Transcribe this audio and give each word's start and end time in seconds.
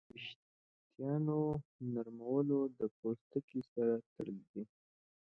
د 0.03 0.03
وېښتیانو 0.13 1.39
نرموالی 1.93 2.61
د 2.79 2.79
پوستکي 2.97 3.61
سره 3.71 3.93
تړلی 4.13 4.45
دی. 4.53 4.63